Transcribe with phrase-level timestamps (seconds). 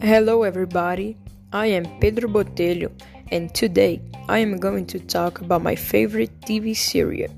[0.00, 1.16] Hello, everybody.
[1.52, 2.92] I am Pedro Botelho,
[3.32, 7.28] and today I am going to talk about my favorite TV series,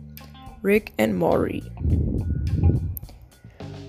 [0.60, 1.64] Rick and Morty.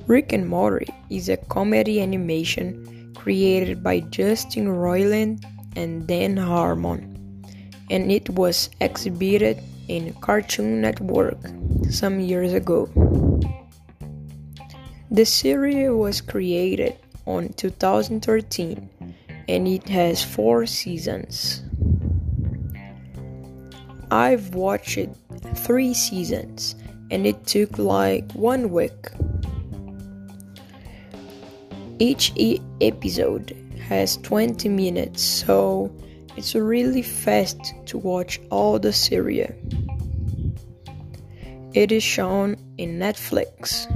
[0.08, 5.44] Rick and Morty is a comedy animation created by Justin Roiland
[5.76, 7.44] and Dan Harmon,
[7.90, 11.44] and it was exhibited in Cartoon Network
[11.90, 12.88] some years ago.
[15.12, 18.90] The series was created on 2013
[19.48, 21.64] and it has 4 seasons.
[24.10, 25.08] I've watched
[25.56, 26.76] 3 seasons
[27.10, 29.10] and it took like 1 week.
[32.00, 33.56] Each e- episode
[33.88, 35.92] has 20 minutes, so
[36.36, 39.52] it's really fast to watch all the series.
[41.74, 43.88] It is shown in Netflix.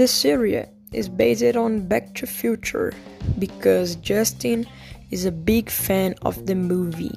[0.00, 2.94] The series is based on Back to Future
[3.38, 4.64] because Justin
[5.10, 7.12] is a big fan of the movie.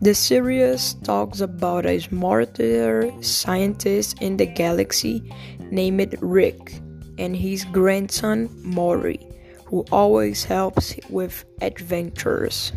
[0.00, 5.28] The series talks about a smarter scientist in the galaxy
[5.72, 6.72] named Rick
[7.18, 9.18] and his grandson Morty,
[9.64, 12.70] who always helps with adventures.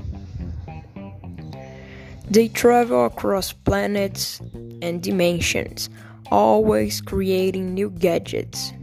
[2.28, 4.42] They travel across planets
[4.82, 5.92] and dimensions
[6.32, 8.74] always creating new gadgets.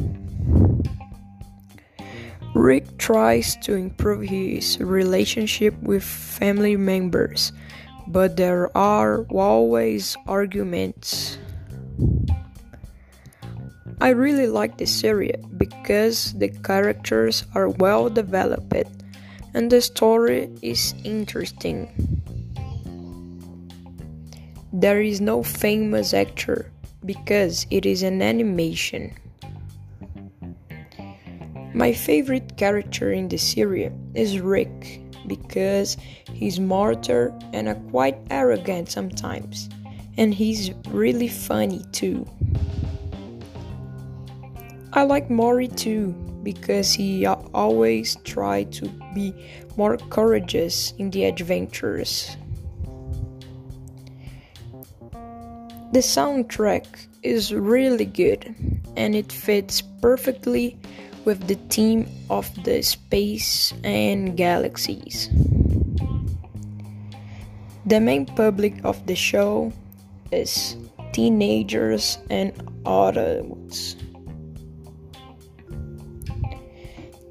[2.54, 7.52] Rick tries to improve his relationship with family members,
[8.06, 11.38] but there are always arguments.
[14.00, 19.02] I really like this series because the characters are well developed
[19.54, 21.88] and the story is interesting.
[24.72, 26.70] There is no famous actor
[27.08, 29.16] because it is an animation.
[31.72, 35.96] My favorite character in the series is Rick because
[36.34, 39.70] he's smarter and quite arrogant sometimes,
[40.18, 42.28] and he's really funny too.
[44.92, 46.12] I like Morty too
[46.42, 49.32] because he always tried to be
[49.78, 52.36] more courageous in the adventures.
[55.90, 56.84] The soundtrack
[57.22, 58.54] is really good
[58.94, 60.78] and it fits perfectly
[61.24, 65.30] with the theme of the space and galaxies.
[67.86, 69.72] The main public of the show
[70.30, 70.76] is
[71.12, 72.52] teenagers and
[72.84, 73.96] adults.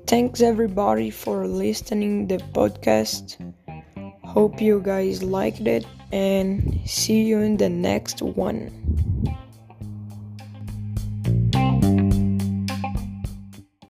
[0.07, 3.37] Thanks everybody for listening the podcast.
[4.23, 9.06] Hope you guys liked it and see you in the next one.